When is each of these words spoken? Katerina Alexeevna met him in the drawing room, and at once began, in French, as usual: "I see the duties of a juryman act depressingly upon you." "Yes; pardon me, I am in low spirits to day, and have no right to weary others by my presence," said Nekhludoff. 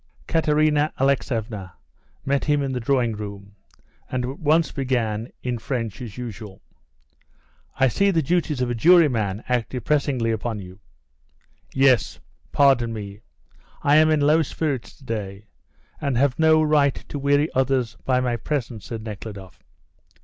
Katerina 0.25 0.91
Alexeevna 0.97 1.73
met 2.25 2.45
him 2.45 2.63
in 2.63 2.71
the 2.71 2.79
drawing 2.79 3.11
room, 3.11 3.55
and 4.09 4.25
at 4.25 4.39
once 4.39 4.71
began, 4.71 5.31
in 5.43 5.59
French, 5.59 6.01
as 6.01 6.17
usual: 6.17 6.59
"I 7.75 7.87
see 7.87 8.09
the 8.09 8.23
duties 8.23 8.61
of 8.61 8.71
a 8.71 8.73
juryman 8.73 9.43
act 9.47 9.69
depressingly 9.69 10.31
upon 10.31 10.57
you." 10.59 10.79
"Yes; 11.75 12.19
pardon 12.51 12.91
me, 12.93 13.21
I 13.83 13.97
am 13.97 14.09
in 14.09 14.21
low 14.21 14.41
spirits 14.41 14.95
to 14.97 15.03
day, 15.03 15.45
and 16.01 16.17
have 16.17 16.39
no 16.39 16.63
right 16.63 16.95
to 17.09 17.19
weary 17.19 17.53
others 17.53 17.95
by 18.03 18.19
my 18.21 18.37
presence," 18.37 18.87
said 18.87 19.03
Nekhludoff. 19.03 19.61